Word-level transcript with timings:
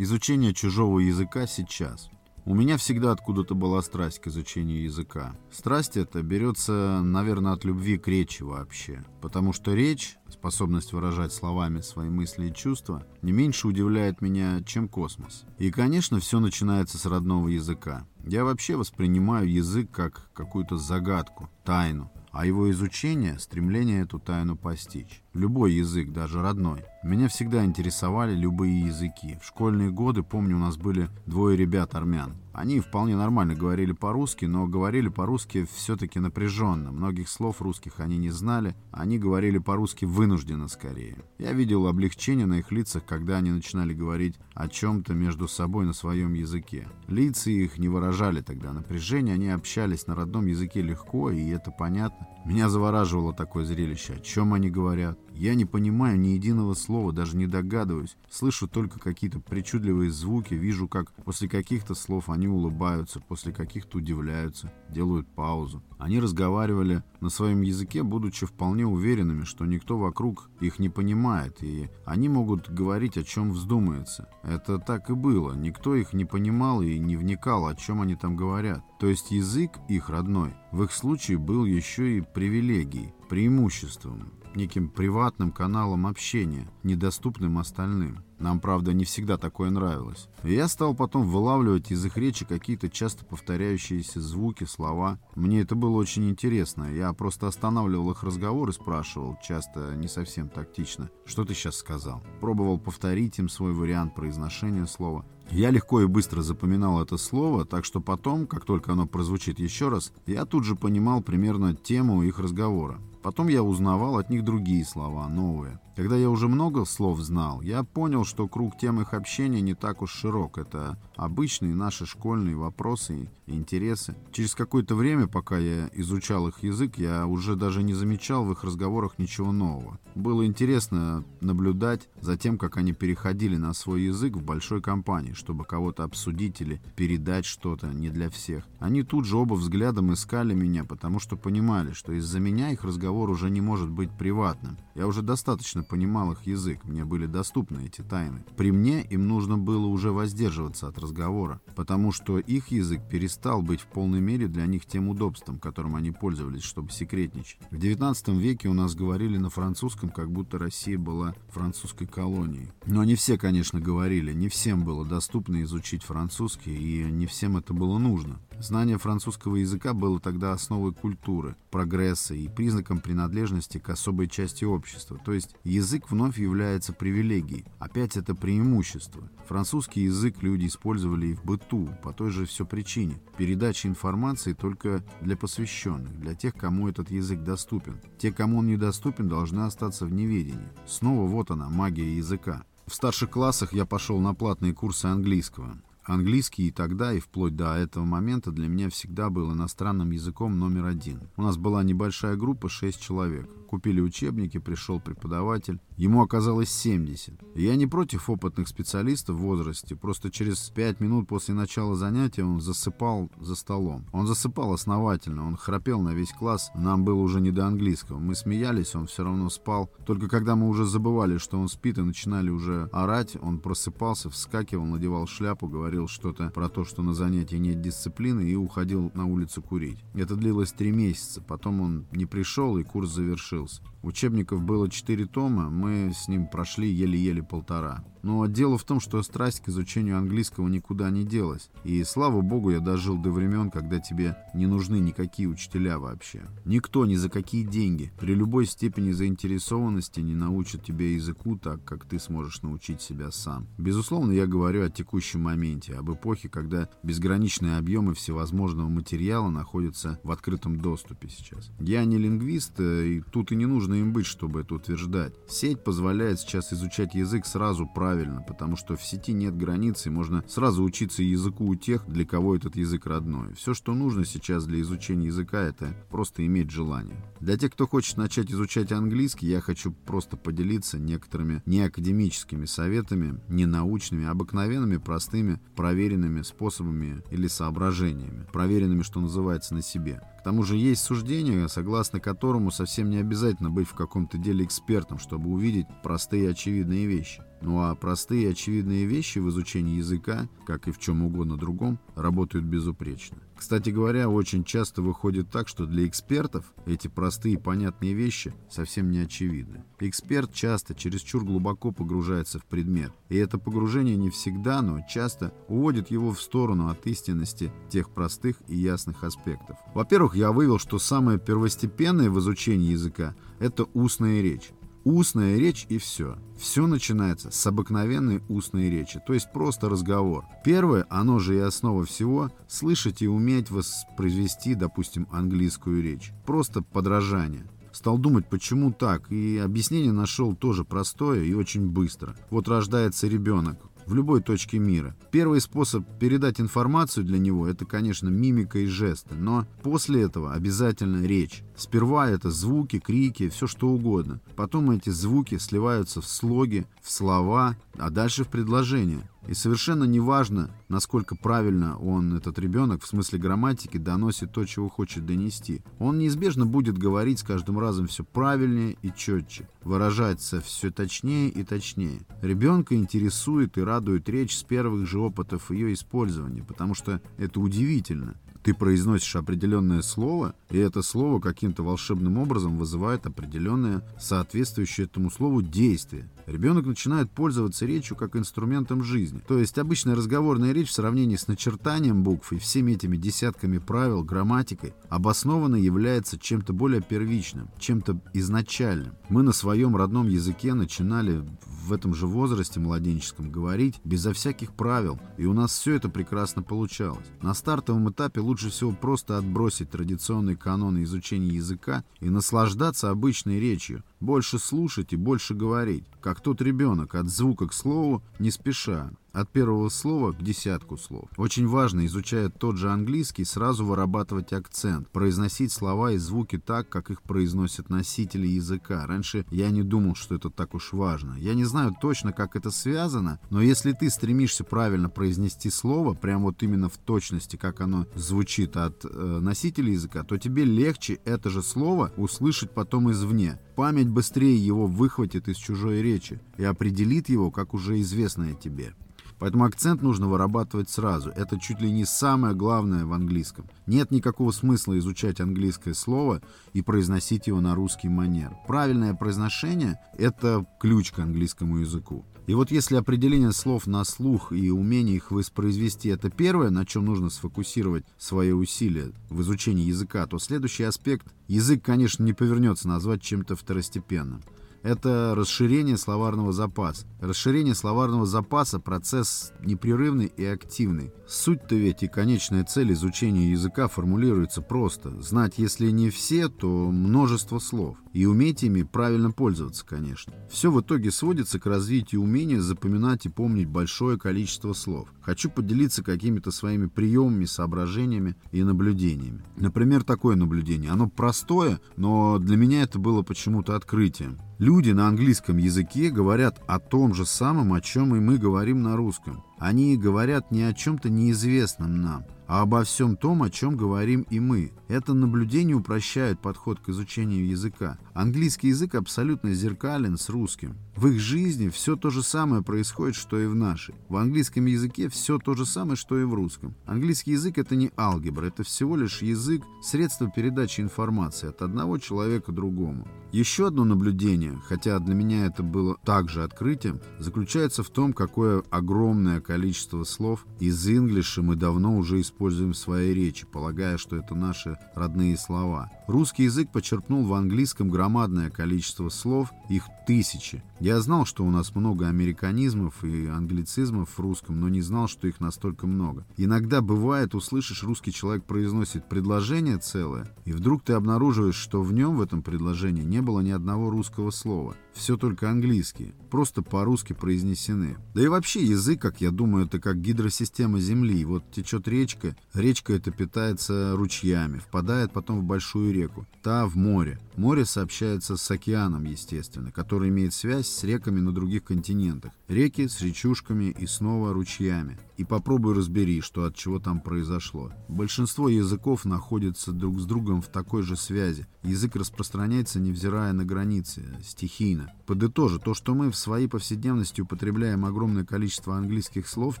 Изучение 0.00 0.54
чужого 0.54 1.00
языка 1.00 1.48
сейчас. 1.48 2.08
У 2.44 2.54
меня 2.54 2.76
всегда 2.76 3.10
откуда-то 3.10 3.56
была 3.56 3.82
страсть 3.82 4.20
к 4.20 4.28
изучению 4.28 4.84
языка. 4.84 5.34
Страсть 5.50 5.96
эта 5.96 6.22
берется, 6.22 7.00
наверное, 7.02 7.52
от 7.52 7.64
любви 7.64 7.98
к 7.98 8.06
речи 8.06 8.44
вообще. 8.44 9.04
Потому 9.20 9.52
что 9.52 9.74
речь, 9.74 10.14
способность 10.28 10.92
выражать 10.92 11.32
словами 11.32 11.80
свои 11.80 12.08
мысли 12.08 12.46
и 12.46 12.54
чувства, 12.54 13.04
не 13.22 13.32
меньше 13.32 13.66
удивляет 13.66 14.20
меня, 14.20 14.62
чем 14.62 14.88
космос. 14.88 15.44
И, 15.58 15.72
конечно, 15.72 16.20
все 16.20 16.38
начинается 16.38 16.96
с 16.96 17.04
родного 17.04 17.48
языка. 17.48 18.06
Я 18.24 18.44
вообще 18.44 18.76
воспринимаю 18.76 19.52
язык 19.52 19.90
как 19.90 20.30
какую-то 20.32 20.76
загадку, 20.76 21.50
тайну 21.64 22.08
а 22.32 22.46
его 22.46 22.70
изучение– 22.70 23.38
стремление 23.38 24.02
эту 24.02 24.18
тайну 24.18 24.56
постичь. 24.56 25.22
Любой 25.34 25.72
язык, 25.72 26.10
даже 26.12 26.42
родной. 26.42 26.82
Меня 27.04 27.28
всегда 27.28 27.64
интересовали 27.64 28.34
любые 28.34 28.86
языки. 28.86 29.38
В 29.40 29.46
школьные 29.46 29.90
годы, 29.90 30.22
помню, 30.22 30.56
у 30.56 30.58
нас 30.58 30.76
были 30.76 31.08
двое 31.26 31.56
ребят 31.56 31.94
армян. 31.94 32.36
Они 32.52 32.80
вполне 32.80 33.14
нормально 33.14 33.54
говорили 33.54 33.92
по-русски, 33.92 34.46
но 34.46 34.66
говорили 34.66 35.06
по-русски 35.06 35.64
все-таки 35.72 36.18
напряженно. 36.18 36.90
Многих 36.90 37.28
слов 37.28 37.62
русских 37.62 38.00
они 38.00 38.18
не 38.18 38.30
знали, 38.30 38.74
они 38.90 39.16
говорили 39.16 39.58
по-русски 39.58 40.06
вынужденно 40.06 40.66
скорее. 40.66 41.18
Я 41.38 41.52
видел 41.52 41.86
облегчение 41.86 42.46
на 42.46 42.58
их 42.58 42.72
лицах, 42.72 43.04
когда 43.06 43.36
они 43.36 43.52
начинали 43.52 43.94
говорить 43.94 44.34
о 44.54 44.66
чем-то 44.66 45.14
между 45.14 45.46
собой 45.46 45.86
на 45.86 45.92
своем 45.92 46.34
языке. 46.34 46.88
Лица 47.06 47.48
их 47.48 47.78
не 47.78 47.88
выражали 47.88 48.40
тогда 48.40 48.72
напряжения, 48.72 49.34
они 49.34 49.50
общались 49.50 50.08
на 50.08 50.16
родном 50.16 50.46
языке 50.46 50.82
легко, 50.82 51.30
и 51.30 51.48
это 51.50 51.70
понятно. 51.70 52.17
Меня 52.48 52.70
завораживало 52.70 53.34
такое 53.34 53.66
зрелище. 53.66 54.14
О 54.14 54.20
чем 54.20 54.54
они 54.54 54.70
говорят? 54.70 55.18
Я 55.34 55.54
не 55.54 55.66
понимаю 55.66 56.18
ни 56.18 56.28
единого 56.28 56.72
слова, 56.72 57.12
даже 57.12 57.36
не 57.36 57.46
догадываюсь. 57.46 58.16
Слышу 58.30 58.66
только 58.66 58.98
какие-то 58.98 59.38
причудливые 59.38 60.10
звуки, 60.10 60.54
вижу, 60.54 60.88
как 60.88 61.12
после 61.12 61.46
каких-то 61.46 61.94
слов 61.94 62.30
они 62.30 62.48
улыбаются, 62.48 63.20
после 63.20 63.52
каких-то 63.52 63.98
удивляются, 63.98 64.72
делают 64.88 65.28
паузу. 65.28 65.82
Они 65.98 66.18
разговаривали 66.20 67.02
на 67.20 67.28
своем 67.28 67.60
языке, 67.60 68.02
будучи 68.02 68.46
вполне 68.46 68.86
уверенными, 68.86 69.44
что 69.44 69.66
никто 69.66 69.98
вокруг 69.98 70.48
их 70.60 70.78
не 70.78 70.88
понимает, 70.88 71.62
и 71.62 71.90
они 72.06 72.30
могут 72.30 72.70
говорить, 72.70 73.18
о 73.18 73.24
чем 73.24 73.52
вздумается. 73.52 74.28
Это 74.42 74.78
так 74.78 75.10
и 75.10 75.14
было. 75.14 75.52
Никто 75.52 75.94
их 75.94 76.14
не 76.14 76.24
понимал 76.24 76.80
и 76.80 76.98
не 76.98 77.16
вникал, 77.16 77.66
о 77.66 77.74
чем 77.74 78.00
они 78.00 78.16
там 78.16 78.36
говорят. 78.36 78.82
То 78.98 79.06
есть 79.06 79.30
язык 79.32 79.78
их 79.88 80.08
родной 80.08 80.54
в 80.72 80.82
их 80.82 80.92
случае 80.92 81.38
был 81.38 81.64
еще 81.64 82.18
и 82.18 82.20
привилегией, 82.20 83.14
преимуществом, 83.28 84.32
неким 84.54 84.88
приватным 84.88 85.52
каналом 85.52 86.06
общения, 86.06 86.68
недоступным 86.82 87.58
остальным. 87.58 88.24
Нам, 88.38 88.60
правда, 88.60 88.92
не 88.92 89.04
всегда 89.04 89.36
такое 89.36 89.70
нравилось. 89.70 90.28
И 90.44 90.54
я 90.54 90.68
стал 90.68 90.94
потом 90.94 91.26
вылавливать 91.26 91.90
из 91.90 92.04
их 92.04 92.16
речи 92.16 92.44
какие-то 92.44 92.88
часто 92.88 93.24
повторяющиеся 93.24 94.20
звуки, 94.20 94.64
слова. 94.64 95.18
Мне 95.34 95.60
это 95.62 95.74
было 95.74 95.96
очень 95.96 96.28
интересно. 96.28 96.84
Я 96.84 97.12
просто 97.12 97.48
останавливал 97.48 98.12
их 98.12 98.22
разговор 98.22 98.68
и 98.68 98.72
спрашивал, 98.72 99.36
часто 99.42 99.94
не 99.96 100.06
совсем 100.06 100.48
тактично, 100.48 101.10
что 101.24 101.44
ты 101.44 101.54
сейчас 101.54 101.76
сказал. 101.76 102.22
Пробовал 102.40 102.78
повторить 102.78 103.38
им 103.38 103.48
свой 103.48 103.72
вариант 103.72 104.14
произношения 104.14 104.86
слова. 104.86 105.24
Я 105.50 105.70
легко 105.70 106.02
и 106.02 106.06
быстро 106.06 106.42
запоминал 106.42 107.02
это 107.02 107.16
слово, 107.16 107.64
так 107.64 107.84
что 107.84 108.00
потом, 108.00 108.46
как 108.46 108.64
только 108.64 108.92
оно 108.92 109.06
прозвучит 109.06 109.58
еще 109.58 109.88
раз, 109.88 110.12
я 110.26 110.44
тут 110.44 110.64
же 110.64 110.76
понимал 110.76 111.22
примерно 111.22 111.74
тему 111.74 112.22
их 112.22 112.38
разговора. 112.38 113.00
Потом 113.22 113.48
я 113.48 113.62
узнавал 113.62 114.16
от 114.18 114.30
них 114.30 114.44
другие 114.44 114.84
слова, 114.84 115.28
новые. 115.28 115.80
Когда 115.98 116.14
я 116.16 116.30
уже 116.30 116.46
много 116.46 116.84
слов 116.84 117.18
знал, 117.18 117.60
я 117.60 117.82
понял, 117.82 118.24
что 118.24 118.46
круг 118.46 118.78
тем 118.78 119.00
их 119.00 119.14
общения 119.14 119.60
не 119.60 119.74
так 119.74 120.00
уж 120.00 120.12
широк. 120.12 120.56
Это 120.56 120.96
обычные 121.16 121.74
наши 121.74 122.06
школьные 122.06 122.54
вопросы 122.54 123.28
и 123.46 123.52
интересы. 123.52 124.14
Через 124.30 124.54
какое-то 124.54 124.94
время, 124.94 125.26
пока 125.26 125.58
я 125.58 125.90
изучал 125.94 126.46
их 126.46 126.62
язык, 126.62 126.98
я 126.98 127.26
уже 127.26 127.56
даже 127.56 127.82
не 127.82 127.94
замечал 127.94 128.44
в 128.44 128.52
их 128.52 128.62
разговорах 128.62 129.18
ничего 129.18 129.50
нового. 129.50 129.98
Было 130.14 130.46
интересно 130.46 131.24
наблюдать 131.40 132.08
за 132.20 132.36
тем, 132.36 132.58
как 132.58 132.76
они 132.76 132.92
переходили 132.92 133.56
на 133.56 133.72
свой 133.74 134.02
язык 134.02 134.36
в 134.36 134.44
большой 134.44 134.80
компании, 134.80 135.32
чтобы 135.32 135.64
кого-то 135.64 136.04
обсудить 136.04 136.60
или 136.60 136.80
передать 136.94 137.44
что-то 137.44 137.88
не 137.88 138.10
для 138.10 138.30
всех. 138.30 138.68
Они 138.78 139.02
тут 139.02 139.24
же 139.24 139.36
оба 139.36 139.54
взглядом 139.54 140.12
искали 140.12 140.54
меня, 140.54 140.84
потому 140.84 141.18
что 141.18 141.36
понимали, 141.36 141.92
что 141.92 142.12
из-за 142.12 142.38
меня 142.38 142.70
их 142.70 142.84
разговор 142.84 143.07
уже 143.10 143.50
не 143.50 143.60
может 143.60 143.90
быть 143.90 144.10
приватным. 144.10 144.76
Я 144.94 145.06
уже 145.06 145.22
достаточно 145.22 145.82
понимал 145.82 146.32
их 146.32 146.42
язык, 146.42 146.84
мне 146.84 147.04
были 147.04 147.26
доступны 147.26 147.86
эти 147.86 148.00
тайны. 148.00 148.44
При 148.56 148.72
мне 148.72 149.02
им 149.02 149.28
нужно 149.28 149.56
было 149.56 149.86
уже 149.86 150.10
воздерживаться 150.10 150.88
от 150.88 150.98
разговора, 150.98 151.60
потому 151.76 152.10
что 152.10 152.38
их 152.38 152.68
язык 152.68 153.00
перестал 153.08 153.62
быть 153.62 153.80
в 153.80 153.86
полной 153.86 154.20
мере 154.20 154.48
для 154.48 154.66
них 154.66 154.86
тем 154.86 155.08
удобством, 155.08 155.58
которым 155.58 155.94
они 155.94 156.10
пользовались, 156.10 156.62
чтобы 156.62 156.90
секретничать. 156.90 157.60
В 157.70 157.78
19 157.78 158.28
веке 158.28 158.68
у 158.68 158.74
нас 158.74 158.94
говорили 158.94 159.36
на 159.38 159.50
французском, 159.50 160.10
как 160.10 160.30
будто 160.30 160.58
Россия 160.58 160.98
была 160.98 161.34
французской 161.50 162.06
колонией. 162.06 162.72
Но 162.86 163.04
не 163.04 163.14
все, 163.14 163.38
конечно, 163.38 163.80
говорили, 163.80 164.32
не 164.32 164.48
всем 164.48 164.84
было 164.84 165.04
доступно 165.04 165.62
изучить 165.62 166.02
французский, 166.02 166.74
и 166.74 167.04
не 167.04 167.26
всем 167.26 167.56
это 167.56 167.72
было 167.72 167.98
нужно. 167.98 168.40
Знание 168.58 168.98
французского 168.98 169.56
языка 169.56 169.94
было 169.94 170.18
тогда 170.18 170.52
основой 170.52 170.92
культуры, 170.92 171.54
прогресса 171.70 172.34
и 172.34 172.48
признаком 172.48 172.97
принадлежности 173.00 173.78
к 173.78 173.88
особой 173.90 174.28
части 174.28 174.64
общества. 174.64 175.20
То 175.24 175.32
есть 175.32 175.54
язык 175.64 176.10
вновь 176.10 176.38
является 176.38 176.92
привилегией. 176.92 177.64
Опять 177.78 178.16
это 178.16 178.34
преимущество. 178.34 179.28
Французский 179.46 180.02
язык 180.02 180.42
люди 180.42 180.66
использовали 180.66 181.28
и 181.28 181.34
в 181.34 181.44
быту, 181.44 181.88
по 182.02 182.12
той 182.12 182.30
же 182.30 182.46
все 182.46 182.66
причине. 182.66 183.20
Передача 183.36 183.88
информации 183.88 184.52
только 184.52 185.02
для 185.20 185.36
посвященных, 185.36 186.18
для 186.20 186.34
тех, 186.34 186.54
кому 186.54 186.88
этот 186.88 187.10
язык 187.10 187.42
доступен. 187.42 188.00
Те, 188.18 188.32
кому 188.32 188.58
он 188.58 188.66
недоступен, 188.66 189.28
должны 189.28 189.60
остаться 189.60 190.06
в 190.06 190.12
неведении. 190.12 190.68
Снова 190.86 191.26
вот 191.26 191.50
она, 191.50 191.68
магия 191.68 192.16
языка. 192.16 192.64
В 192.86 192.94
старших 192.94 193.30
классах 193.30 193.74
я 193.74 193.84
пошел 193.84 194.18
на 194.18 194.34
платные 194.34 194.72
курсы 194.72 195.06
английского. 195.06 195.76
Английский 196.08 196.68
и 196.68 196.70
тогда, 196.70 197.12
и 197.12 197.20
вплоть 197.20 197.54
до 197.54 197.74
этого 197.74 198.02
момента 198.02 198.50
для 198.50 198.66
меня 198.66 198.88
всегда 198.88 199.28
был 199.28 199.52
иностранным 199.52 200.10
языком 200.10 200.58
номер 200.58 200.86
один. 200.86 201.20
У 201.36 201.42
нас 201.42 201.58
была 201.58 201.82
небольшая 201.82 202.34
группа, 202.34 202.70
6 202.70 202.98
человек. 202.98 203.46
Купили 203.68 204.00
учебники, 204.00 204.56
пришел 204.56 205.00
преподаватель. 205.00 205.78
Ему 205.98 206.22
оказалось 206.22 206.70
70. 206.70 207.34
Я 207.54 207.76
не 207.76 207.86
против 207.86 208.30
опытных 208.30 208.68
специалистов 208.68 209.36
в 209.36 209.40
возрасте, 209.40 209.96
просто 209.96 210.30
через 210.30 210.70
5 210.70 211.00
минут 211.00 211.28
после 211.28 211.52
начала 211.52 211.94
занятия 211.94 212.42
он 212.42 212.62
засыпал 212.62 213.30
за 213.38 213.54
столом. 213.54 214.06
Он 214.10 214.26
засыпал 214.26 214.72
основательно, 214.72 215.46
он 215.46 215.58
храпел 215.58 216.00
на 216.00 216.14
весь 216.14 216.32
класс, 216.32 216.70
нам 216.74 217.04
было 217.04 217.20
уже 217.20 217.42
не 217.42 217.50
до 217.50 217.66
английского. 217.66 218.18
Мы 218.18 218.34
смеялись, 218.34 218.94
он 218.94 219.08
все 219.08 219.24
равно 219.24 219.50
спал. 219.50 219.90
Только 220.06 220.28
когда 220.28 220.56
мы 220.56 220.70
уже 220.70 220.86
забывали, 220.86 221.36
что 221.36 221.58
он 221.58 221.68
спит 221.68 221.98
и 221.98 222.02
начинали 222.02 222.48
уже 222.48 222.88
орать, 222.92 223.36
он 223.42 223.58
просыпался, 223.58 224.30
вскакивал, 224.30 224.86
надевал 224.86 225.26
шляпу, 225.26 225.68
говорил 225.68 225.97
что-то 226.06 226.50
про 226.50 226.68
то, 226.68 226.84
что 226.84 227.02
на 227.02 227.14
занятии 227.14 227.56
нет 227.56 227.80
дисциплины 227.80 228.42
и 228.42 228.54
уходил 228.54 229.10
на 229.14 229.26
улицу 229.26 229.62
курить. 229.62 229.98
Это 230.14 230.36
длилось 230.36 230.72
три 230.72 230.92
месяца, 230.92 231.40
потом 231.40 231.80
он 231.80 232.06
не 232.12 232.26
пришел 232.26 232.78
и 232.78 232.84
курс 232.84 233.10
завершил 233.10 233.48
решился. 233.48 233.82
Учебников 234.02 234.62
было 234.62 234.88
четыре 234.88 235.26
тома, 235.26 235.70
мы 235.70 236.12
с 236.14 236.28
ним 236.28 236.46
прошли 236.46 236.88
еле-еле 236.90 237.42
полтора. 237.42 238.04
Но 238.22 238.46
дело 238.46 238.78
в 238.78 238.84
том, 238.84 239.00
что 239.00 239.22
страсть 239.22 239.60
к 239.60 239.68
изучению 239.68 240.18
английского 240.18 240.68
никуда 240.68 241.10
не 241.10 241.24
делась. 241.24 241.70
И 241.84 242.02
слава 242.04 242.40
богу, 242.40 242.70
я 242.70 242.80
дожил 242.80 243.16
до 243.16 243.30
времен, 243.30 243.70
когда 243.70 244.00
тебе 244.00 244.36
не 244.54 244.66
нужны 244.66 244.98
никакие 244.98 245.48
учителя 245.48 245.98
вообще. 245.98 246.42
Никто 246.64 247.06
ни 247.06 247.14
за 247.14 247.28
какие 247.28 247.64
деньги, 247.64 248.12
при 248.18 248.34
любой 248.34 248.66
степени 248.66 249.12
заинтересованности 249.12 250.20
не 250.20 250.34
научит 250.34 250.84
тебя 250.84 251.10
языку 251.10 251.56
так, 251.56 251.84
как 251.84 252.04
ты 252.04 252.18
сможешь 252.18 252.62
научить 252.62 253.00
себя 253.00 253.30
сам. 253.30 253.66
Безусловно, 253.78 254.32
я 254.32 254.46
говорю 254.46 254.84
о 254.84 254.90
текущем 254.90 255.42
моменте, 255.42 255.94
об 255.94 256.12
эпохе, 256.12 256.48
когда 256.48 256.88
безграничные 257.02 257.78
объемы 257.78 258.14
всевозможного 258.14 258.88
материала 258.88 259.50
находятся 259.50 260.18
в 260.22 260.30
открытом 260.30 260.80
доступе 260.80 261.28
сейчас. 261.28 261.70
Я 261.78 262.04
не 262.04 262.18
лингвист, 262.18 262.78
э, 262.78 263.06
и 263.06 263.20
тут 263.20 263.52
и 263.52 263.56
не 263.56 263.66
нужно 263.66 263.87
им 263.94 264.12
быть, 264.12 264.26
чтобы 264.26 264.60
это 264.60 264.74
утверждать. 264.74 265.34
Сеть 265.48 265.82
позволяет 265.84 266.40
сейчас 266.40 266.72
изучать 266.72 267.14
язык 267.14 267.46
сразу 267.46 267.86
правильно, 267.86 268.42
потому 268.42 268.76
что 268.76 268.96
в 268.96 269.02
сети 269.02 269.32
нет 269.32 269.56
границ, 269.56 270.06
и 270.06 270.10
можно 270.10 270.44
сразу 270.48 270.82
учиться 270.82 271.22
языку 271.22 271.66
у 271.66 271.74
тех, 271.74 272.06
для 272.06 272.24
кого 272.24 272.56
этот 272.56 272.76
язык 272.76 273.06
родной. 273.06 273.54
Все, 273.54 273.74
что 273.74 273.94
нужно 273.94 274.24
сейчас 274.24 274.64
для 274.64 274.80
изучения 274.80 275.26
языка, 275.26 275.60
это 275.60 275.94
просто 276.10 276.44
иметь 276.46 276.70
желание. 276.70 277.16
Для 277.40 277.56
тех, 277.56 277.72
кто 277.72 277.86
хочет 277.86 278.16
начать 278.16 278.50
изучать 278.50 278.92
английский, 278.92 279.46
я 279.46 279.60
хочу 279.60 279.92
просто 279.92 280.36
поделиться 280.36 280.98
некоторыми 280.98 281.62
неакадемическими 281.66 282.64
советами, 282.64 283.40
не 283.48 283.66
научными, 283.66 284.26
а 284.26 284.32
обыкновенными, 284.32 284.96
простыми, 284.96 285.60
проверенными 285.74 286.42
способами 286.42 287.22
или 287.30 287.46
соображениями, 287.48 288.46
проверенными, 288.52 289.02
что 289.02 289.20
называется, 289.20 289.74
на 289.74 289.82
себе. 289.82 290.20
Тому 290.48 290.62
же 290.62 290.78
есть 290.78 291.02
суждение, 291.02 291.68
согласно 291.68 292.20
которому 292.20 292.70
совсем 292.70 293.10
не 293.10 293.18
обязательно 293.18 293.68
быть 293.68 293.86
в 293.86 293.94
каком-то 293.94 294.38
деле 294.38 294.64
экспертом, 294.64 295.18
чтобы 295.18 295.50
увидеть 295.50 295.86
простые 296.02 296.48
очевидные 296.48 297.04
вещи. 297.04 297.42
Ну 297.60 297.82
а 297.82 297.94
простые 297.94 298.50
очевидные 298.50 299.04
вещи 299.04 299.38
в 299.38 299.48
изучении 299.48 299.96
языка, 299.96 300.48
как 300.66 300.88
и 300.88 300.92
в 300.92 300.98
чем 300.98 301.22
угодно 301.22 301.56
другом, 301.56 301.98
работают 302.14 302.64
безупречно. 302.64 303.38
Кстати 303.56 303.90
говоря, 303.90 304.28
очень 304.28 304.62
часто 304.62 305.02
выходит 305.02 305.50
так, 305.50 305.66
что 305.66 305.84
для 305.84 306.06
экспертов 306.06 306.72
эти 306.86 307.08
простые 307.08 307.54
и 307.54 307.58
понятные 307.58 308.14
вещи 308.14 308.54
совсем 308.70 309.10
не 309.10 309.18
очевидны. 309.18 309.82
Эксперт 309.98 310.52
часто 310.52 310.94
чересчур 310.94 311.44
глубоко 311.44 311.90
погружается 311.90 312.60
в 312.60 312.64
предмет, 312.66 313.10
и 313.28 313.36
это 313.36 313.58
погружение 313.58 314.16
не 314.16 314.30
всегда, 314.30 314.80
но 314.80 315.00
часто 315.08 315.52
уводит 315.66 316.12
его 316.12 316.32
в 316.32 316.40
сторону 316.40 316.88
от 316.88 317.04
истинности 317.08 317.72
тех 317.88 318.10
простых 318.10 318.56
и 318.68 318.76
ясных 318.76 319.24
аспектов. 319.24 319.76
Во-первых, 319.92 320.36
я 320.36 320.52
вывел, 320.52 320.78
что 320.78 321.00
самое 321.00 321.40
первостепенное 321.40 322.30
в 322.30 322.38
изучении 322.38 322.92
языка– 322.92 323.34
это 323.58 323.86
устная 323.92 324.40
речь. 324.40 324.70
Устная 325.04 325.56
речь 325.56 325.86
и 325.88 325.98
все. 325.98 326.36
Все 326.58 326.86
начинается 326.86 327.50
с 327.50 327.66
обыкновенной 327.66 328.42
устной 328.48 328.90
речи, 328.90 329.20
то 329.26 329.32
есть 329.32 329.52
просто 329.52 329.88
разговор. 329.88 330.44
Первое, 330.64 331.06
оно 331.08 331.38
же 331.38 331.56
и 331.56 331.60
основа 331.60 332.04
всего, 332.04 332.50
слышать 332.66 333.22
и 333.22 333.28
уметь 333.28 333.70
воспроизвести, 333.70 334.74
допустим, 334.74 335.28
английскую 335.30 336.02
речь. 336.02 336.32
Просто 336.44 336.82
подражание. 336.82 337.64
Стал 337.92 338.18
думать, 338.18 338.48
почему 338.48 338.92
так, 338.92 339.30
и 339.32 339.58
объяснение 339.58 340.12
нашел 340.12 340.54
тоже 340.54 340.84
простое 340.84 341.42
и 341.44 341.54
очень 341.54 341.88
быстро. 341.88 342.36
Вот 342.50 342.68
рождается 342.68 343.26
ребенок, 343.26 343.78
в 344.08 344.14
любой 344.14 344.40
точке 344.40 344.78
мира. 344.78 345.14
Первый 345.30 345.60
способ 345.60 346.04
передать 346.18 346.60
информацию 346.60 347.24
для 347.24 347.38
него– 347.38 347.68
это, 347.68 347.84
конечно, 347.84 348.28
мимика 348.28 348.78
и 348.78 348.86
жесты, 348.86 349.34
но 349.34 349.66
после 349.82 350.22
этого 350.22 350.54
обязательно 350.54 351.26
речь. 351.26 351.62
Сперва 351.76 352.30
это 352.30 352.50
звуки, 352.50 352.98
крики, 352.98 353.50
все 353.50 353.66
что 353.66 353.88
угодно. 353.88 354.40
Потом 354.56 354.90
эти 354.90 355.10
звуки 355.10 355.58
сливаются 355.58 356.22
в 356.22 356.26
слоги, 356.26 356.86
в 357.02 357.12
слова, 357.12 357.76
а 357.98 358.08
дальше 358.08 358.44
в 358.44 358.48
предложения. 358.48 359.28
И 359.48 359.54
совершенно 359.54 360.04
неважно, 360.04 360.70
насколько 360.88 361.34
правильно 361.34 361.98
он, 361.98 362.36
этот 362.36 362.58
ребенок, 362.58 363.02
в 363.02 363.06
смысле 363.06 363.38
грамматики, 363.38 363.96
доносит 363.96 364.52
то, 364.52 364.66
чего 364.66 364.90
хочет 364.90 365.24
донести. 365.24 365.82
Он 365.98 366.18
неизбежно 366.18 366.66
будет 366.66 366.98
говорить 366.98 367.38
с 367.38 367.42
каждым 367.42 367.78
разом 367.78 368.08
все 368.08 368.24
правильнее 368.24 368.98
и 369.00 369.10
четче, 369.10 369.66
выражаться 369.82 370.60
все 370.60 370.90
точнее 370.90 371.48
и 371.48 371.64
точнее. 371.64 372.20
Ребенка 372.42 372.94
интересует 372.94 373.78
и 373.78 373.82
радует 373.82 374.28
речь 374.28 374.54
с 374.54 374.62
первых 374.62 375.06
же 375.06 375.18
опытов 375.18 375.70
ее 375.70 375.94
использования, 375.94 376.62
потому 376.62 376.94
что 376.94 377.22
это 377.38 377.58
удивительно. 377.58 378.36
Ты 378.68 378.74
произносишь 378.74 379.34
определенное 379.34 380.02
слово, 380.02 380.54
и 380.68 380.76
это 380.76 381.00
слово 381.00 381.40
каким-то 381.40 381.82
волшебным 381.82 382.36
образом 382.36 382.76
вызывает 382.76 383.24
определенное 383.24 384.02
соответствующее 384.20 385.06
этому 385.06 385.30
слову 385.30 385.62
действие. 385.62 386.28
Ребенок 386.44 386.84
начинает 386.84 387.30
пользоваться 387.30 387.86
речью 387.86 388.14
как 388.14 388.36
инструментом 388.36 389.02
жизни. 389.02 389.40
То 389.48 389.58
есть 389.58 389.78
обычная 389.78 390.14
разговорная 390.14 390.72
речь 390.72 390.90
в 390.90 390.92
сравнении 390.92 391.36
с 391.36 391.48
начертанием 391.48 392.22
букв 392.22 392.52
и 392.52 392.58
всеми 392.58 392.92
этими 392.92 393.16
десятками 393.16 393.78
правил, 393.78 394.22
грамматикой, 394.22 394.92
обоснованно 395.08 395.76
является 395.76 396.38
чем-то 396.38 396.74
более 396.74 397.00
первичным, 397.00 397.70
чем-то 397.78 398.20
изначальным. 398.34 399.14
Мы 399.30 399.42
на 399.42 399.52
своем 399.52 399.96
родном 399.96 400.28
языке 400.28 400.74
начинали 400.74 401.38
в 401.38 401.77
этом 401.92 402.14
же 402.14 402.26
возрасте 402.26 402.80
младенческом 402.80 403.50
говорить 403.50 404.00
безо 404.04 404.32
всяких 404.32 404.72
правил, 404.72 405.18
и 405.36 405.46
у 405.46 405.52
нас 405.52 405.72
все 405.72 405.94
это 405.94 406.08
прекрасно 406.08 406.62
получалось. 406.62 407.26
На 407.42 407.54
стартовом 407.54 408.10
этапе 408.10 408.40
лучше 408.40 408.70
всего 408.70 408.92
просто 408.92 409.38
отбросить 409.38 409.90
традиционные 409.90 410.56
каноны 410.56 411.02
изучения 411.04 411.54
языка 411.54 412.04
и 412.20 412.28
наслаждаться 412.28 413.10
обычной 413.10 413.60
речью, 413.60 414.02
больше 414.20 414.58
слушать 414.58 415.12
и 415.12 415.16
больше 415.16 415.54
говорить, 415.54 416.04
как 416.20 416.40
тот 416.40 416.60
ребенок, 416.62 417.14
от 417.14 417.28
звука 417.28 417.66
к 417.66 417.72
слову, 417.72 418.22
не 418.38 418.50
спеша, 418.50 419.10
от 419.32 419.50
первого 419.50 419.88
слова 419.88 420.32
к 420.32 420.42
десятку 420.42 420.96
слов. 420.96 421.28
Очень 421.36 421.66
важно, 421.66 422.06
изучая 422.06 422.48
тот 422.48 422.76
же 422.76 422.90
английский, 422.90 423.44
сразу 423.44 423.84
вырабатывать 423.84 424.52
акцент, 424.52 425.08
произносить 425.10 425.72
слова 425.72 426.12
и 426.12 426.18
звуки 426.18 426.58
так, 426.58 426.88
как 426.88 427.10
их 427.10 427.22
произносят 427.22 427.90
носители 427.90 428.46
языка. 428.46 429.06
Раньше 429.06 429.44
я 429.50 429.70
не 429.70 429.82
думал, 429.82 430.14
что 430.14 430.34
это 430.34 430.50
так 430.50 430.74
уж 430.74 430.92
важно. 430.92 431.36
Я 431.38 431.54
не 431.54 431.64
знаю 431.64 431.94
точно, 432.00 432.32
как 432.32 432.56
это 432.56 432.70
связано, 432.70 433.38
но 433.50 433.60
если 433.60 433.92
ты 433.92 434.10
стремишься 434.10 434.64
правильно 434.64 435.08
произнести 435.08 435.70
слово, 435.70 436.14
прям 436.14 436.42
вот 436.42 436.62
именно 436.62 436.88
в 436.88 436.98
точности, 436.98 437.56
как 437.56 437.80
оно 437.80 438.06
звучит 438.14 438.76
от 438.76 439.04
э, 439.04 439.38
носителя 439.40 439.92
языка, 439.92 440.24
то 440.24 440.36
тебе 440.36 440.64
легче 440.64 441.20
это 441.24 441.50
же 441.50 441.62
слово 441.62 442.12
услышать 442.16 442.72
потом 442.72 443.10
извне. 443.10 443.60
Память 443.76 444.08
быстрее 444.08 444.56
его 444.56 444.86
выхватит 444.88 445.46
из 445.46 445.56
чужой 445.56 446.02
речи 446.02 446.17
и 446.56 446.64
определит 446.64 447.28
его, 447.28 447.50
как 447.50 447.74
уже 447.74 448.00
известное 448.00 448.54
тебе. 448.54 448.94
Поэтому 449.38 449.64
акцент 449.64 450.02
нужно 450.02 450.26
вырабатывать 450.26 450.90
сразу. 450.90 451.30
Это 451.30 451.58
чуть 451.60 451.80
ли 451.80 451.90
не 451.90 452.04
самое 452.04 452.54
главное 452.54 453.04
в 453.04 453.12
английском. 453.12 453.66
Нет 453.86 454.10
никакого 454.10 454.50
смысла 454.50 454.98
изучать 454.98 455.40
английское 455.40 455.94
слово 455.94 456.42
и 456.72 456.82
произносить 456.82 457.46
его 457.46 457.60
на 457.60 457.74
русский 457.74 458.08
манер. 458.08 458.52
Правильное 458.66 459.14
произношение– 459.14 460.00
это 460.18 460.66
ключ 460.80 461.12
к 461.12 461.20
английскому 461.20 461.78
языку. 461.78 462.24
И 462.48 462.54
вот 462.54 462.70
если 462.70 462.96
определение 462.96 463.52
слов 463.52 463.86
на 463.86 464.02
слух 464.04 464.52
и 464.52 464.70
умение 464.70 465.16
их 465.16 465.30
воспроизвести– 465.30 466.08
это 466.10 466.30
первое, 466.30 466.70
на 466.70 466.86
чем 466.86 467.04
нужно 467.04 467.28
сфокусировать 467.28 468.06
свои 468.16 468.52
усилия 468.52 469.12
в 469.28 469.42
изучении 469.42 469.84
языка, 469.84 470.26
то 470.26 470.38
следующий 470.38 470.84
аспект– 470.84 471.26
язык, 471.46 471.84
конечно, 471.84 472.24
не 472.24 472.32
повернется 472.32 472.88
назвать 472.88 473.22
чем-то 473.22 473.54
второстепенным 473.54 474.42
это 474.82 475.34
расширение 475.36 475.96
словарного 475.96 476.52
запаса. 476.52 477.06
Расширение 477.20 477.74
словарного 477.74 478.26
запаса– 478.26 478.78
процесс 478.80 479.52
непрерывный 479.60 480.26
и 480.26 480.44
активный. 480.44 481.12
Суть-то 481.26 481.74
ведь 481.74 482.02
и 482.02 482.08
конечная 482.08 482.64
цель 482.64 482.92
изучения 482.92 483.50
языка 483.50 483.88
формулируется 483.88 484.62
просто. 484.62 485.10
Знать, 485.20 485.54
если 485.56 485.90
не 485.90 486.10
все, 486.10 486.48
то 486.48 486.66
множество 486.66 487.58
слов. 487.58 487.96
И 488.18 488.26
уметь 488.26 488.64
ими 488.64 488.82
правильно 488.82 489.30
пользоваться, 489.30 489.86
конечно. 489.86 490.32
Все 490.50 490.72
в 490.72 490.80
итоге 490.80 491.12
сводится 491.12 491.60
к 491.60 491.66
развитию 491.66 492.20
умения 492.20 492.60
запоминать 492.60 493.26
и 493.26 493.28
помнить 493.28 493.68
большое 493.68 494.18
количество 494.18 494.72
слов. 494.72 495.06
Хочу 495.20 495.48
поделиться 495.48 496.02
какими-то 496.02 496.50
своими 496.50 496.86
приемами, 496.86 497.44
соображениями 497.44 498.34
и 498.50 498.64
наблюдениями. 498.64 499.44
Например, 499.56 500.02
такое 500.02 500.34
наблюдение. 500.34 500.90
Оно 500.90 501.08
простое, 501.08 501.78
но 501.96 502.40
для 502.40 502.56
меня 502.56 502.82
это 502.82 502.98
было 502.98 503.22
почему-то 503.22 503.76
открытием. 503.76 504.36
Люди 504.58 504.90
на 504.90 505.06
английском 505.06 505.56
языке 505.56 506.10
говорят 506.10 506.60
о 506.66 506.80
том 506.80 507.14
же 507.14 507.24
самом, 507.24 507.72
о 507.72 507.80
чем 507.80 508.16
и 508.16 508.18
мы 508.18 508.38
говорим 508.38 508.82
на 508.82 508.96
русском. 508.96 509.44
Они 509.60 509.96
говорят 509.96 510.50
не 510.50 510.64
о 510.64 510.74
чем-то 510.74 511.08
неизвестном 511.08 512.02
нам, 512.02 512.24
а 512.48 512.62
обо 512.62 512.82
всем 512.82 513.16
том, 513.16 513.42
о 513.42 513.50
чем 513.50 513.76
говорим 513.76 514.22
и 514.30 514.40
мы. 514.40 514.72
Это 514.88 515.12
наблюдение 515.12 515.76
упрощает 515.76 516.40
подход 516.40 516.80
к 516.80 516.88
изучению 516.88 517.46
языка. 517.46 517.98
Английский 518.14 518.68
язык 518.68 518.94
абсолютно 518.94 519.52
зеркален 519.52 520.16
с 520.16 520.30
русским. 520.30 520.74
В 520.96 521.08
их 521.08 521.20
жизни 521.20 521.68
все 521.68 521.94
то 521.94 522.08
же 522.08 522.22
самое 522.22 522.62
происходит, 522.62 523.14
что 523.14 523.38
и 523.38 523.46
в 523.46 523.54
нашей. 523.54 523.94
В 524.08 524.16
английском 524.16 524.64
языке 524.64 525.10
все 525.10 525.38
то 525.38 525.54
же 525.54 525.66
самое, 525.66 525.96
что 525.96 526.18
и 526.18 526.24
в 526.24 526.32
русском. 526.32 526.74
Английский 526.86 527.32
язык 527.32 527.58
это 527.58 527.76
не 527.76 527.92
алгебра, 527.98 528.46
это 528.46 528.64
всего 528.64 528.96
лишь 528.96 529.20
язык, 529.20 529.62
средство 529.82 530.28
передачи 530.34 530.80
информации 530.80 531.50
от 531.50 531.60
одного 531.60 531.98
человека 531.98 532.50
другому. 532.50 533.06
Еще 533.30 533.66
одно 533.66 533.84
наблюдение, 533.84 534.58
хотя 534.64 534.98
для 535.00 535.14
меня 535.14 535.44
это 535.44 535.62
было 535.62 535.98
также 536.02 536.42
открытием, 536.42 536.98
заключается 537.18 537.82
в 537.82 537.90
том, 537.90 538.14
какое 538.14 538.62
огромное 538.70 539.42
количество 539.42 540.02
слов 540.04 540.46
из 540.60 540.88
инглиша 540.88 541.42
мы 541.42 541.54
давно 541.54 541.98
уже 541.98 542.22
используем 542.22 542.37
в 542.38 542.74
своей 542.74 543.14
речи, 543.14 543.46
полагая, 543.46 543.98
что 543.98 544.16
это 544.16 544.34
наши 544.34 544.78
родные 544.94 545.36
слова. 545.36 545.90
Русский 546.06 546.44
язык 546.44 546.70
почерпнул 546.70 547.24
в 547.24 547.34
английском 547.34 547.90
громадное 547.90 548.50
количество 548.50 549.08
слов, 549.08 549.50
их 549.68 549.84
тысячи. 550.06 550.62
Я 550.80 551.00
знал, 551.00 551.26
что 551.26 551.44
у 551.44 551.50
нас 551.50 551.74
много 551.74 552.08
американизмов 552.08 553.04
и 553.04 553.26
англицизмов 553.26 554.10
в 554.10 554.20
русском, 554.20 554.60
но 554.60 554.68
не 554.68 554.80
знал, 554.80 555.08
что 555.08 555.26
их 555.28 555.40
настолько 555.40 555.86
много. 555.86 556.24
Иногда 556.36 556.80
бывает, 556.80 557.34
услышишь, 557.34 557.82
русский 557.82 558.12
человек 558.12 558.44
произносит 558.44 559.08
предложение 559.08 559.78
целое, 559.78 560.34
и 560.44 560.52
вдруг 560.52 560.82
ты 560.82 560.94
обнаруживаешь, 560.94 561.56
что 561.56 561.82
в 561.82 561.92
нем, 561.92 562.16
в 562.16 562.22
этом 562.22 562.42
предложении, 562.42 563.02
не 563.02 563.20
было 563.20 563.40
ни 563.40 563.50
одного 563.50 563.90
русского 563.90 564.30
слова. 564.30 564.76
Все 564.94 565.16
только 565.16 565.48
английские, 565.50 566.12
просто 566.30 566.62
по-русски 566.62 567.12
произнесены. 567.12 567.98
Да 568.14 568.22
и 568.22 568.26
вообще 568.26 568.64
язык, 568.64 569.00
как 569.00 569.20
я 569.20 569.30
думаю, 569.30 569.66
это 569.66 569.78
как 569.78 570.00
гидросистема 570.00 570.80
Земли. 570.80 571.24
Вот 571.24 571.44
течет 571.52 571.86
речка, 571.86 572.27
речка. 572.28 572.42
Речка 572.54 572.92
эта 572.92 573.10
питается 573.10 573.94
ручьями, 573.96 574.58
впадает 574.58 575.12
потом 575.12 575.40
в 575.40 575.44
большую 575.44 575.92
реку. 575.92 576.26
Та 576.42 576.66
в 576.66 576.76
море. 576.76 577.18
Море 577.36 577.64
сообщается 577.64 578.36
с 578.36 578.50
океаном, 578.50 579.04
естественно, 579.04 579.70
который 579.70 580.08
имеет 580.08 580.32
связь 580.34 580.66
с 580.68 580.84
реками 580.84 581.20
на 581.20 581.32
других 581.32 581.64
континентах. 581.64 582.32
Реки 582.48 582.88
с 582.88 583.00
речушками 583.00 583.74
и 583.78 583.86
снова 583.86 584.32
ручьями. 584.32 584.98
И 585.16 585.24
попробуй 585.24 585.74
разбери, 585.74 586.20
что 586.20 586.44
от 586.44 586.54
чего 586.54 586.78
там 586.78 587.00
произошло. 587.00 587.72
Большинство 587.88 588.48
языков 588.48 589.04
находятся 589.04 589.72
друг 589.72 589.98
с 589.98 590.04
другом 590.04 590.40
в 590.40 590.46
такой 590.46 590.82
же 590.82 590.96
связи. 590.96 591.46
Язык 591.62 591.96
распространяется, 591.96 592.78
невзирая 592.78 593.32
на 593.32 593.44
границы, 593.44 594.16
стихийно. 594.24 594.92
Подытожу, 595.06 595.58
то, 595.58 595.74
что 595.74 595.94
мы 595.94 596.10
в 596.10 596.16
своей 596.16 596.48
повседневности 596.48 597.20
употребляем 597.20 597.84
огромное 597.84 598.24
количество 598.24 598.76
английских 598.76 599.26
слов, 599.26 599.60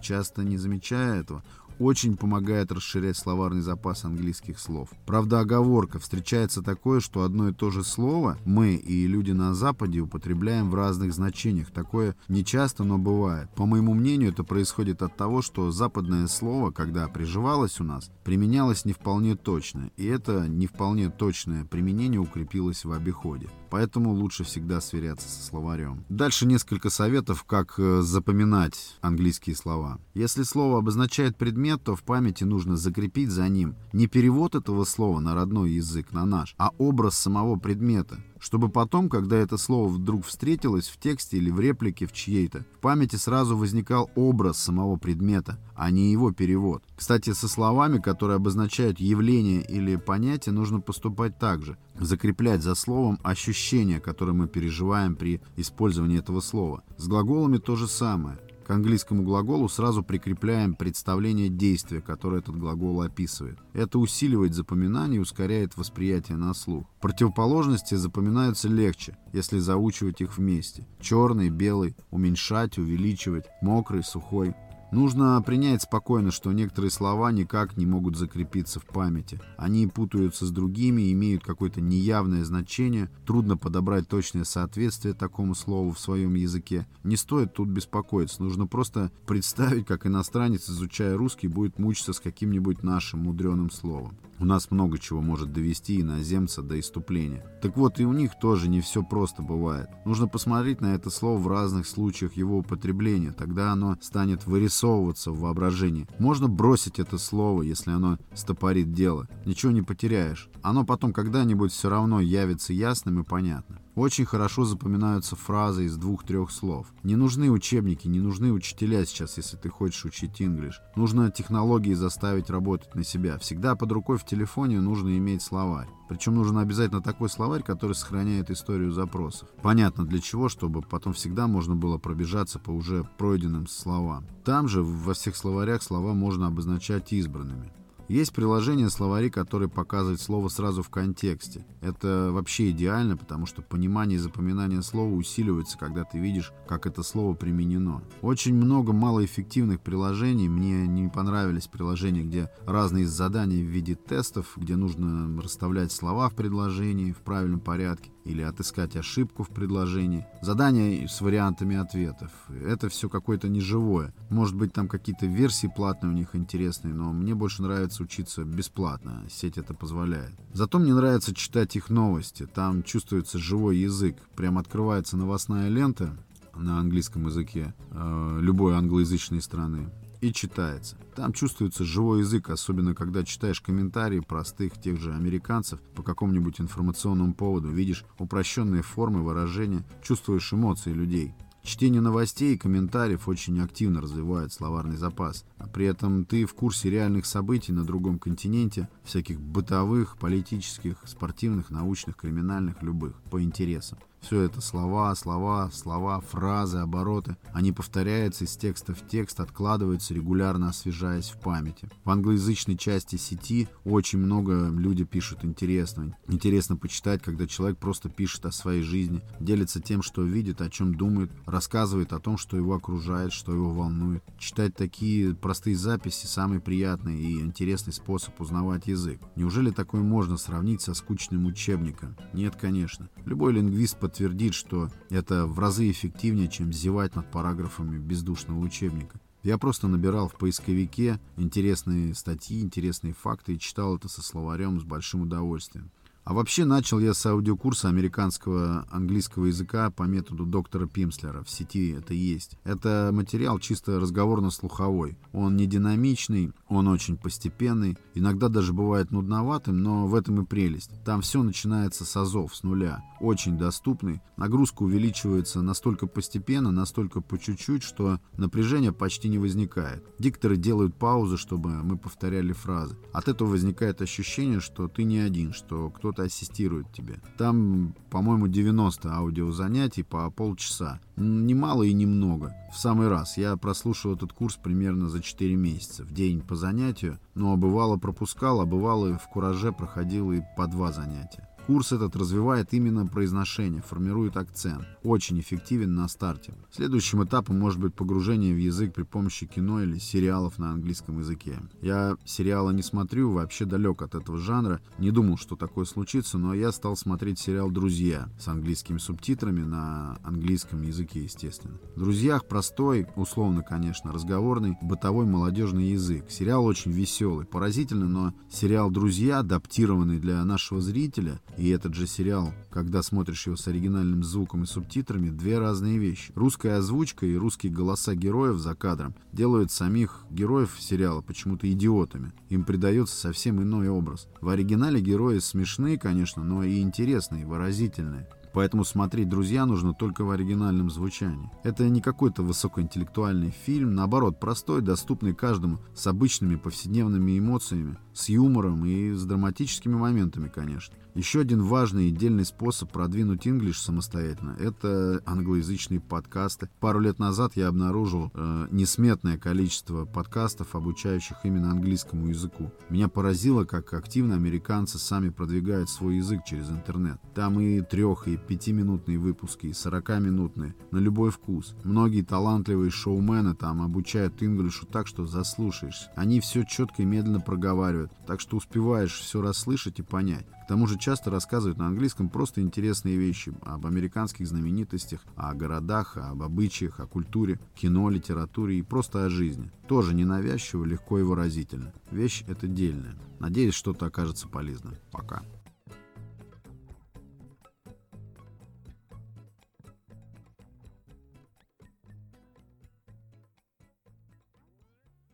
часто 0.00 0.44
не 0.44 0.58
замечая 0.58 1.20
этого, 1.20 1.42
очень 1.78 2.16
помогает 2.16 2.72
расширять 2.72 3.16
словарный 3.16 3.60
запас 3.60 4.04
английских 4.04 4.58
слов. 4.58 4.90
Правда, 5.06 5.40
оговорка. 5.40 5.98
Встречается 5.98 6.62
такое, 6.62 7.00
что 7.00 7.22
одно 7.22 7.48
и 7.48 7.52
то 7.52 7.70
же 7.70 7.84
слово 7.84 8.38
мы 8.44 8.74
и 8.74 9.06
люди 9.06 9.32
на 9.32 9.54
Западе 9.54 10.00
употребляем 10.00 10.70
в 10.70 10.74
разных 10.74 11.12
значениях. 11.12 11.70
Такое 11.70 12.16
не 12.28 12.44
часто, 12.44 12.84
но 12.84 12.98
бывает. 12.98 13.48
По 13.54 13.66
моему 13.66 13.94
мнению, 13.94 14.30
это 14.30 14.44
происходит 14.44 15.02
от 15.02 15.16
того, 15.16 15.42
что 15.42 15.70
западное 15.70 16.26
слово, 16.26 16.70
когда 16.70 17.08
приживалось 17.08 17.80
у 17.80 17.84
нас, 17.84 18.10
применялось 18.24 18.84
не 18.84 18.92
вполне 18.92 19.36
точно. 19.36 19.90
И 19.96 20.06
это 20.06 20.48
не 20.48 20.66
вполне 20.66 21.10
точное 21.10 21.64
применение 21.64 22.20
укрепилось 22.20 22.84
в 22.84 22.92
обиходе. 22.92 23.48
Поэтому 23.70 24.12
лучше 24.12 24.44
всегда 24.44 24.80
сверяться 24.80 25.28
со 25.28 25.42
словарем. 25.42 26.04
Дальше 26.08 26.46
несколько 26.46 26.90
советов, 26.90 27.44
как 27.44 27.74
э, 27.78 28.02
запоминать 28.02 28.96
английские 29.00 29.56
слова. 29.56 29.98
Если 30.14 30.42
слово 30.42 30.78
обозначает 30.78 31.36
предмет, 31.36 31.82
то 31.82 31.94
в 31.94 32.02
памяти 32.02 32.44
нужно 32.44 32.76
закрепить 32.76 33.30
за 33.30 33.48
ним 33.48 33.76
не 33.92 34.06
перевод 34.06 34.54
этого 34.54 34.84
слова 34.84 35.20
на 35.20 35.34
родной 35.34 35.72
язык, 35.72 36.12
на 36.12 36.24
наш, 36.24 36.54
а 36.58 36.70
образ 36.78 37.16
самого 37.18 37.56
предмета 37.56 38.18
чтобы 38.40 38.68
потом, 38.68 39.08
когда 39.08 39.36
это 39.36 39.56
слово 39.56 39.88
вдруг 39.88 40.24
встретилось 40.24 40.88
в 40.88 40.98
тексте 40.98 41.36
или 41.38 41.50
в 41.50 41.60
реплике 41.60 42.06
в 42.06 42.12
чьей-то, 42.12 42.64
в 42.76 42.80
памяти 42.80 43.16
сразу 43.16 43.56
возникал 43.56 44.10
образ 44.14 44.58
самого 44.58 44.96
предмета, 44.96 45.58
а 45.74 45.90
не 45.90 46.12
его 46.12 46.32
перевод. 46.32 46.82
Кстати, 46.96 47.32
со 47.32 47.48
словами, 47.48 47.98
которые 47.98 48.36
обозначают 48.36 49.00
явление 49.00 49.62
или 49.62 49.96
понятие, 49.96 50.52
нужно 50.52 50.80
поступать 50.80 51.38
так 51.38 51.64
же. 51.64 51.76
Закреплять 51.98 52.62
за 52.62 52.74
словом 52.74 53.18
ощущение, 53.22 54.00
которое 54.00 54.32
мы 54.32 54.48
переживаем 54.48 55.16
при 55.16 55.40
использовании 55.56 56.18
этого 56.18 56.40
слова. 56.40 56.82
С 56.96 57.06
глаголами 57.08 57.58
то 57.58 57.76
же 57.76 57.88
самое. 57.88 58.38
К 58.68 58.72
английскому 58.72 59.22
глаголу 59.22 59.66
сразу 59.70 60.02
прикрепляем 60.02 60.74
представление 60.74 61.48
действия, 61.48 62.02
которое 62.02 62.42
этот 62.42 62.58
глагол 62.58 63.00
описывает. 63.00 63.58
Это 63.72 63.98
усиливает 63.98 64.52
запоминание 64.52 65.16
и 65.16 65.22
ускоряет 65.22 65.78
восприятие 65.78 66.36
на 66.36 66.52
слух. 66.52 66.84
Противоположности 67.00 67.94
запоминаются 67.94 68.68
легче, 68.68 69.16
если 69.32 69.58
заучивать 69.58 70.20
их 70.20 70.36
вместе. 70.36 70.86
Черный, 71.00 71.48
белый, 71.48 71.96
уменьшать, 72.10 72.76
увеличивать, 72.76 73.46
мокрый, 73.62 74.04
сухой. 74.04 74.54
Нужно 74.90 75.42
принять 75.42 75.82
спокойно, 75.82 76.30
что 76.30 76.50
некоторые 76.52 76.90
слова 76.90 77.30
никак 77.30 77.76
не 77.76 77.84
могут 77.84 78.16
закрепиться 78.16 78.80
в 78.80 78.86
памяти. 78.86 79.38
Они 79.58 79.86
путаются 79.86 80.46
с 80.46 80.50
другими, 80.50 81.12
имеют 81.12 81.44
какое-то 81.44 81.82
неявное 81.82 82.42
значение, 82.44 83.10
трудно 83.26 83.58
подобрать 83.58 84.08
точное 84.08 84.44
соответствие 84.44 85.12
такому 85.12 85.54
слову 85.54 85.92
в 85.92 86.00
своем 86.00 86.34
языке. 86.34 86.86
Не 87.04 87.16
стоит 87.16 87.52
тут 87.52 87.68
беспокоиться, 87.68 88.42
нужно 88.42 88.66
просто 88.66 89.12
представить, 89.26 89.86
как 89.86 90.06
иностранец, 90.06 90.70
изучая 90.70 91.18
русский, 91.18 91.48
будет 91.48 91.78
мучиться 91.78 92.14
с 92.14 92.20
каким-нибудь 92.20 92.82
нашим 92.82 93.20
мудреным 93.20 93.70
словом. 93.70 94.16
У 94.40 94.44
нас 94.44 94.70
много 94.70 94.98
чего 94.98 95.20
может 95.20 95.52
довести 95.52 96.00
иноземца 96.00 96.62
до 96.62 96.78
иступления. 96.78 97.44
Так 97.60 97.76
вот, 97.76 97.98
и 97.98 98.04
у 98.04 98.12
них 98.12 98.38
тоже 98.40 98.68
не 98.68 98.80
все 98.80 99.02
просто 99.02 99.42
бывает. 99.42 99.88
Нужно 100.04 100.28
посмотреть 100.28 100.80
на 100.80 100.94
это 100.94 101.10
слово 101.10 101.38
в 101.38 101.48
разных 101.48 101.86
случаях 101.86 102.34
его 102.34 102.58
употребления, 102.58 103.32
тогда 103.32 103.72
оно 103.72 103.96
станет 104.00 104.46
вырисовываться 104.46 105.32
в 105.32 105.40
воображении. 105.40 106.06
Можно 106.18 106.48
бросить 106.48 106.98
это 106.98 107.18
слово, 107.18 107.62
если 107.62 107.90
оно 107.90 108.18
стопорит 108.34 108.92
дело. 108.92 109.26
Ничего 109.44 109.72
не 109.72 109.82
потеряешь. 109.82 110.48
Оно 110.62 110.84
потом 110.84 111.12
когда-нибудь 111.12 111.72
все 111.72 111.88
равно 111.88 112.20
явится 112.20 112.72
ясным 112.72 113.20
и 113.20 113.24
понятным. 113.24 113.80
Очень 113.98 114.26
хорошо 114.26 114.64
запоминаются 114.64 115.34
фразы 115.34 115.86
из 115.86 115.96
двух-трех 115.96 116.52
слов. 116.52 116.86
Не 117.02 117.16
нужны 117.16 117.50
учебники, 117.50 118.06
не 118.06 118.20
нужны 118.20 118.52
учителя 118.52 119.04
сейчас, 119.04 119.38
если 119.38 119.56
ты 119.56 119.70
хочешь 119.70 120.04
учить 120.04 120.40
инглиш. 120.40 120.80
Нужно 120.94 121.32
технологии 121.32 121.94
заставить 121.94 122.48
работать 122.48 122.94
на 122.94 123.02
себя. 123.02 123.38
Всегда 123.38 123.74
под 123.74 123.90
рукой 123.90 124.16
в 124.16 124.24
телефоне 124.24 124.80
нужно 124.80 125.18
иметь 125.18 125.42
словарь. 125.42 125.88
Причем 126.08 126.36
нужен 126.36 126.58
обязательно 126.58 127.02
такой 127.02 127.28
словарь, 127.28 127.64
который 127.64 127.96
сохраняет 127.96 128.52
историю 128.52 128.92
запросов. 128.92 129.48
Понятно 129.64 130.06
для 130.06 130.20
чего, 130.20 130.48
чтобы 130.48 130.82
потом 130.82 131.12
всегда 131.12 131.48
можно 131.48 131.74
было 131.74 131.98
пробежаться 131.98 132.60
по 132.60 132.70
уже 132.70 133.02
пройденным 133.18 133.66
словам. 133.66 134.28
Там 134.44 134.68
же 134.68 134.84
во 134.84 135.12
всех 135.12 135.34
словарях 135.34 135.82
слова 135.82 136.14
можно 136.14 136.46
обозначать 136.46 137.12
избранными. 137.12 137.72
Есть 138.08 138.32
приложение 138.32 138.88
словари, 138.88 139.28
которые 139.28 139.68
показывают 139.68 140.18
слово 140.18 140.48
сразу 140.48 140.82
в 140.82 140.88
контексте. 140.88 141.66
Это 141.82 142.30
вообще 142.32 142.70
идеально, 142.70 143.18
потому 143.18 143.44
что 143.44 143.60
понимание 143.60 144.16
и 144.16 144.20
запоминание 144.20 144.80
слова 144.80 145.12
усиливается, 145.12 145.76
когда 145.76 146.04
ты 146.04 146.18
видишь, 146.18 146.52
как 146.66 146.86
это 146.86 147.02
слово 147.02 147.34
применено. 147.34 148.02
Очень 148.22 148.54
много 148.54 148.94
малоэффективных 148.94 149.80
приложений. 149.80 150.48
Мне 150.48 150.86
не 150.86 151.08
понравились 151.08 151.66
приложения, 151.66 152.22
где 152.22 152.50
разные 152.66 153.06
задания 153.06 153.62
в 153.62 153.68
виде 153.68 153.94
тестов, 153.94 154.54
где 154.56 154.76
нужно 154.76 155.42
расставлять 155.42 155.92
слова 155.92 156.30
в 156.30 156.34
предложении 156.34 157.12
в 157.12 157.18
правильном 157.18 157.60
порядке 157.60 158.10
или 158.24 158.42
отыскать 158.42 158.96
ошибку 158.96 159.42
в 159.42 159.48
предложении. 159.48 160.26
Задания 160.42 161.06
с 161.08 161.20
вариантами 161.20 161.76
ответов. 161.76 162.30
Это 162.48 162.88
все 162.88 163.08
какое-то 163.08 163.48
неживое. 163.48 164.14
Может 164.28 164.54
быть, 164.54 164.72
там 164.72 164.86
какие-то 164.88 165.26
версии 165.26 165.70
платные 165.74 166.12
у 166.12 166.14
них 166.14 166.34
интересные, 166.34 166.94
но 166.94 167.12
мне 167.12 167.34
больше 167.34 167.62
нравится 167.62 167.97
учиться 168.00 168.44
бесплатно. 168.44 169.24
Сеть 169.30 169.58
это 169.58 169.74
позволяет. 169.74 170.32
Зато 170.52 170.78
мне 170.78 170.94
нравится 170.94 171.34
читать 171.34 171.76
их 171.76 171.90
новости. 171.90 172.46
Там 172.52 172.82
чувствуется 172.82 173.38
живой 173.38 173.78
язык. 173.78 174.16
Прям 174.36 174.58
открывается 174.58 175.16
новостная 175.16 175.68
лента 175.68 176.16
на 176.54 176.78
английском 176.80 177.26
языке 177.26 177.74
э, 177.90 178.38
любой 178.40 178.74
англоязычной 178.74 179.40
страны 179.40 179.90
и 180.20 180.32
читается. 180.32 180.96
Там 181.14 181.32
чувствуется 181.32 181.84
живой 181.84 182.20
язык, 182.20 182.50
особенно 182.50 182.94
когда 182.94 183.24
читаешь 183.24 183.60
комментарии 183.60 184.20
простых 184.20 184.80
тех 184.80 184.98
же 185.00 185.14
американцев 185.14 185.80
по 185.94 186.02
какому-нибудь 186.02 186.60
информационному 186.60 187.34
поводу, 187.34 187.68
видишь 187.70 188.04
упрощенные 188.18 188.82
формы 188.82 189.22
выражения, 189.22 189.84
чувствуешь 190.02 190.52
эмоции 190.52 190.92
людей. 190.92 191.34
Чтение 191.68 192.00
новостей 192.00 192.54
и 192.54 192.56
комментариев 192.56 193.28
очень 193.28 193.60
активно 193.60 194.00
развивает 194.00 194.54
словарный 194.54 194.96
запас. 194.96 195.44
А 195.58 195.66
при 195.66 195.84
этом 195.84 196.24
ты 196.24 196.46
в 196.46 196.54
курсе 196.54 196.88
реальных 196.88 197.26
событий 197.26 197.72
на 197.72 197.84
другом 197.84 198.18
континенте, 198.18 198.88
всяких 199.04 199.38
бытовых, 199.38 200.16
политических, 200.16 200.96
спортивных, 201.04 201.68
научных, 201.68 202.16
криминальных, 202.16 202.82
любых, 202.82 203.16
по 203.30 203.42
интересам. 203.42 203.98
Все 204.20 204.42
это 204.42 204.60
слова, 204.60 205.14
слова, 205.14 205.70
слова, 205.72 206.20
фразы, 206.20 206.78
обороты. 206.78 207.36
Они 207.52 207.72
повторяются 207.72 208.44
из 208.44 208.56
текста 208.56 208.94
в 208.94 209.06
текст, 209.06 209.40
откладываются, 209.40 210.12
регулярно 210.12 210.68
освежаясь 210.68 211.30
в 211.30 211.40
памяти. 211.40 211.88
В 212.04 212.10
англоязычной 212.10 212.76
части 212.76 213.16
сети 213.16 213.68
очень 213.84 214.18
много 214.18 214.68
люди 214.68 215.04
пишут 215.04 215.44
интересно. 215.44 216.16
Интересно 216.26 216.76
почитать, 216.76 217.22
когда 217.22 217.46
человек 217.46 217.78
просто 217.78 218.08
пишет 218.08 218.44
о 218.46 218.52
своей 218.52 218.82
жизни, 218.82 219.22
делится 219.40 219.80
тем, 219.80 220.02
что 220.02 220.22
видит, 220.22 220.60
о 220.60 220.68
чем 220.68 220.94
думает, 220.94 221.30
рассказывает 221.46 222.12
о 222.12 222.18
том, 222.18 222.36
что 222.36 222.56
его 222.56 222.74
окружает, 222.74 223.32
что 223.32 223.52
его 223.52 223.70
волнует. 223.70 224.22
Читать 224.38 224.74
такие 224.74 225.34
простые 225.34 225.76
записи– 225.76 226.26
самый 226.26 226.60
приятный 226.60 227.18
и 227.18 227.40
интересный 227.40 227.92
способ 227.92 228.38
узнавать 228.40 228.86
язык. 228.88 229.20
Неужели 229.36 229.70
такое 229.70 230.02
можно 230.02 230.36
сравнить 230.36 230.82
со 230.82 230.94
скучным 230.94 231.46
учебником? 231.46 232.16
Нет, 232.32 232.56
конечно. 232.56 233.08
Любой 233.24 233.52
лингвист 233.52 233.98
подтвердит, 234.08 234.54
что 234.54 234.88
это 235.10 235.46
в 235.46 235.58
разы 235.58 235.90
эффективнее, 235.90 236.48
чем 236.48 236.72
зевать 236.72 237.14
над 237.14 237.30
параграфами 237.30 237.98
бездушного 237.98 238.58
учебника. 238.58 239.20
Я 239.42 239.58
просто 239.58 239.86
набирал 239.86 240.28
в 240.28 240.34
поисковике 240.34 241.20
интересные 241.36 242.14
статьи, 242.14 242.60
интересные 242.60 243.12
факты 243.12 243.54
и 243.54 243.58
читал 243.58 243.96
это 243.96 244.08
со 244.08 244.22
словарем 244.22 244.80
с 244.80 244.84
большим 244.84 245.22
удовольствием. 245.22 245.90
А 246.28 246.34
вообще 246.34 246.66
начал 246.66 246.98
я 246.98 247.14
с 247.14 247.24
аудиокурса 247.24 247.88
американского 247.88 248.86
английского 248.90 249.46
языка 249.46 249.90
по 249.90 250.02
методу 250.02 250.44
доктора 250.44 250.86
Пимслера. 250.86 251.42
В 251.42 251.48
сети 251.48 251.92
это 251.92 252.12
есть. 252.12 252.58
Это 252.64 253.08
материал 253.14 253.58
чисто 253.58 253.98
разговорно-слуховой. 253.98 255.16
Он 255.32 255.56
не 255.56 255.64
динамичный, 255.64 256.52
он 256.68 256.86
очень 256.88 257.16
постепенный. 257.16 257.96
Иногда 258.12 258.50
даже 258.50 258.74
бывает 258.74 259.10
нудноватым, 259.10 259.82
но 259.82 260.06
в 260.06 260.14
этом 260.14 260.42
и 260.42 260.44
прелесть. 260.44 260.90
Там 261.02 261.22
все 261.22 261.42
начинается 261.42 262.04
с 262.04 262.14
азов, 262.14 262.54
с 262.54 262.62
нуля. 262.62 263.02
Очень 263.20 263.56
доступный. 263.56 264.20
Нагрузка 264.36 264.82
увеличивается 264.82 265.62
настолько 265.62 266.06
постепенно, 266.06 266.70
настолько 266.70 267.22
по 267.22 267.38
чуть-чуть, 267.38 267.82
что 267.82 268.20
напряжение 268.36 268.92
почти 268.92 269.30
не 269.30 269.38
возникает. 269.38 270.04
Дикторы 270.18 270.58
делают 270.58 270.94
паузы, 270.94 271.38
чтобы 271.38 271.70
мы 271.70 271.96
повторяли 271.96 272.52
фразы. 272.52 272.98
От 273.14 273.28
этого 273.28 273.48
возникает 273.48 274.02
ощущение, 274.02 274.60
что 274.60 274.88
ты 274.88 275.04
не 275.04 275.20
один, 275.20 275.54
что 275.54 275.88
кто-то 275.88 276.17
кто-то 276.18 276.22
ассистирует 276.24 276.90
тебе. 276.92 277.20
Там, 277.36 277.94
по-моему, 278.10 278.48
90 278.48 279.08
аудиозанятий 279.14 280.02
по 280.02 280.30
полчаса. 280.30 280.98
Немало 281.16 281.84
и 281.84 281.92
немного. 281.92 282.54
В 282.72 282.78
самый 282.78 283.08
раз. 283.08 283.38
Я 283.38 283.56
прослушал 283.56 284.14
этот 284.14 284.32
курс 284.32 284.56
примерно 284.56 285.08
за 285.08 285.22
4 285.22 285.54
месяца. 285.54 286.04
В 286.04 286.12
день 286.12 286.40
по 286.40 286.56
занятию. 286.56 287.18
Но 287.34 287.56
бывало 287.56 287.98
пропускал, 287.98 288.60
а 288.60 288.66
бывало 288.66 289.16
в 289.18 289.28
кураже 289.28 289.72
проходил 289.72 290.32
и 290.32 290.40
по 290.56 290.66
два 290.66 290.92
занятия. 290.92 291.48
Курс 291.68 291.92
этот 291.92 292.16
развивает 292.16 292.72
именно 292.72 293.06
произношение, 293.06 293.82
формирует 293.82 294.38
акцент. 294.38 294.86
Очень 295.02 295.38
эффективен 295.38 295.94
на 295.94 296.08
старте. 296.08 296.54
Следующим 296.72 297.22
этапом 297.22 297.58
может 297.58 297.78
быть 297.78 297.92
погружение 297.92 298.54
в 298.54 298.58
язык 298.58 298.94
при 298.94 299.02
помощи 299.02 299.44
кино 299.44 299.82
или 299.82 299.98
сериалов 299.98 300.58
на 300.58 300.70
английском 300.70 301.18
языке. 301.18 301.58
Я 301.82 302.16
сериалы 302.24 302.72
не 302.72 302.82
смотрю, 302.82 303.32
вообще 303.32 303.66
далек 303.66 304.00
от 304.00 304.14
этого 304.14 304.38
жанра. 304.38 304.80
Не 304.96 305.10
думал, 305.10 305.36
что 305.36 305.56
такое 305.56 305.84
случится, 305.84 306.38
но 306.38 306.54
я 306.54 306.72
стал 306.72 306.96
смотреть 306.96 307.38
сериал 307.38 307.70
«Друзья» 307.70 308.30
с 308.40 308.48
английскими 308.48 308.96
субтитрами 308.96 309.60
на 309.60 310.16
английском 310.24 310.80
языке, 310.80 311.24
естественно. 311.24 311.74
В 311.96 311.98
«Друзьях» 311.98 312.46
простой, 312.46 313.06
условно, 313.14 313.62
конечно, 313.62 314.10
разговорный, 314.10 314.78
бытовой 314.80 315.26
молодежный 315.26 315.88
язык. 315.88 316.30
Сериал 316.30 316.64
очень 316.64 316.92
веселый, 316.92 317.44
поразительно, 317.44 318.08
но 318.08 318.32
сериал 318.50 318.90
«Друзья», 318.90 319.40
адаптированный 319.40 320.18
для 320.18 320.42
нашего 320.46 320.80
зрителя, 320.80 321.38
и 321.58 321.68
этот 321.70 321.94
же 321.94 322.06
сериал, 322.06 322.54
когда 322.70 323.02
смотришь 323.02 323.46
его 323.46 323.56
с 323.56 323.66
оригинальным 323.66 324.22
звуком 324.22 324.62
и 324.62 324.66
субтитрами, 324.66 325.30
две 325.30 325.58
разные 325.58 325.98
вещи. 325.98 326.32
Русская 326.36 326.76
озвучка 326.76 327.26
и 327.26 327.36
русские 327.36 327.72
голоса 327.72 328.14
героев 328.14 328.58
за 328.58 328.74
кадром 328.74 329.14
делают 329.32 329.72
самих 329.72 330.24
героев 330.30 330.76
сериала 330.78 331.20
почему-то 331.20 331.70
идиотами. 331.70 332.32
Им 332.48 332.64
придается 332.64 333.16
совсем 333.16 333.60
иной 333.60 333.88
образ. 333.88 334.28
В 334.40 334.48
оригинале 334.48 335.00
герои 335.00 335.40
смешные, 335.40 335.98
конечно, 335.98 336.44
но 336.44 336.62
и 336.62 336.80
интересные, 336.80 337.46
выразительные. 337.46 338.28
Поэтому 338.54 338.84
смотреть 338.84 339.28
«Друзья» 339.28 339.66
нужно 339.66 339.94
только 339.94 340.24
в 340.24 340.30
оригинальном 340.30 340.90
звучании. 340.90 341.50
Это 341.64 341.88
не 341.88 342.00
какой-то 342.00 342.42
высокоинтеллектуальный 342.42 343.50
фильм, 343.50 343.94
наоборот, 343.94 344.40
простой, 344.40 344.80
доступный 344.80 345.34
каждому, 345.34 345.78
с 345.94 346.06
обычными 346.06 346.56
повседневными 346.56 347.38
эмоциями, 347.38 347.98
с 348.18 348.28
юмором 348.28 348.84
и 348.84 349.12
с 349.12 349.24
драматическими 349.24 349.94
моментами, 349.94 350.48
конечно. 350.48 350.96
Еще 351.18 351.40
один 351.40 351.62
важный 351.62 352.08
и 352.08 352.12
дельный 352.12 352.44
способ 352.44 352.92
продвинуть 352.92 353.44
English 353.44 353.78
самостоятельно– 353.78 354.56
это 354.60 355.20
англоязычные 355.26 355.98
подкасты. 355.98 356.68
Пару 356.78 357.00
лет 357.00 357.18
назад 357.18 357.56
я 357.56 357.66
обнаружил 357.66 358.30
э, 358.32 358.68
несметное 358.70 359.36
количество 359.36 360.04
подкастов, 360.04 360.76
обучающих 360.76 361.38
именно 361.42 361.72
английскому 361.72 362.28
языку. 362.28 362.70
Меня 362.88 363.08
поразило, 363.08 363.64
как 363.64 363.94
активно 363.94 364.36
американцы 364.36 364.98
сами 364.98 365.30
продвигают 365.30 365.90
свой 365.90 366.18
язык 366.18 366.44
через 366.46 366.70
интернет. 366.70 367.18
Там 367.34 367.58
и 367.58 367.80
трех, 367.80 368.28
и 368.28 368.36
пятиминутные 368.36 369.18
выпуски, 369.18 369.66
и 369.66 369.72
сорокаминутные, 369.72 370.76
на 370.92 370.98
любой 370.98 371.32
вкус. 371.32 371.74
Многие 371.82 372.22
талантливые 372.22 372.92
шоумены 372.92 373.56
там 373.56 373.82
обучают 373.82 374.40
инглишу 374.40 374.86
так, 374.86 375.08
что 375.08 375.26
заслушаешься. 375.26 376.12
Они 376.14 376.38
все 376.38 376.62
четко 376.62 377.02
и 377.02 377.06
медленно 377.06 377.40
проговаривают, 377.40 378.07
так 378.26 378.40
что 378.40 378.56
успеваешь 378.56 379.18
все 379.18 379.40
расслышать 379.40 379.98
и 379.98 380.02
понять. 380.02 380.46
К 380.64 380.68
тому 380.68 380.86
же 380.86 380.98
часто 380.98 381.30
рассказывают 381.30 381.78
на 381.78 381.86
английском 381.86 382.28
просто 382.28 382.60
интересные 382.60 383.16
вещи 383.16 383.52
об 383.62 383.86
американских 383.86 384.46
знаменитостях, 384.46 385.24
о 385.34 385.54
городах, 385.54 386.16
об 386.16 386.42
обычаях, 386.42 387.00
о 387.00 387.06
культуре, 387.06 387.58
кино, 387.74 388.10
литературе 388.10 388.78
и 388.78 388.82
просто 388.82 389.24
о 389.24 389.30
жизни. 389.30 389.70
Тоже 389.86 390.14
ненавязчиво, 390.14 390.84
легко 390.84 391.18
и 391.18 391.22
выразительно. 391.22 391.92
Вещь 392.10 392.44
это 392.48 392.66
дельная. 392.66 393.16
Надеюсь, 393.38 393.74
что-то 393.74 394.06
окажется 394.06 394.48
полезным. 394.48 394.96
Пока. 395.10 395.42